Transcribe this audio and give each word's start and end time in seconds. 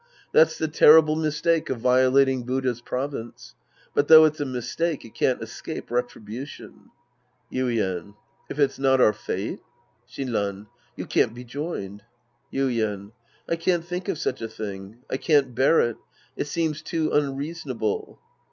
That's 0.31 0.57
the 0.57 0.67
terrible 0.67 1.15
mistake 1.15 1.69
of 1.69 1.79
violating 1.79 2.43
Buddha's 2.43 2.81
province. 2.81 3.53
But 3.93 4.07
though 4.07 4.25
it's 4.25 4.39
a 4.39 4.45
mistake, 4.45 5.05
it 5.05 5.13
can't 5.13 5.43
escape 5.43 5.91
retribution. 5.91 6.89
Yiden. 7.53 8.15
If 8.49 8.57
it's 8.57 8.79
not 8.79 8.99
our 8.99 9.13
fate? 9.13 9.59
Shinran. 10.09 10.65
You 10.95 11.05
can't 11.05 11.35
be 11.35 11.43
joined. 11.43 12.01
Yuien. 12.51 13.11
I 13.47 13.55
can't 13.55 13.85
think 13.85 14.07
of 14.09 14.17
such 14.17 14.41
a 14.41 14.49
thing. 14.49 15.03
I 15.07 15.17
can't 15.17 15.53
bear 15.53 15.79
it. 15.81 15.97
It 16.35 16.47
seems 16.47 16.81
too 16.81 17.11
unreasonable. 17.11 18.19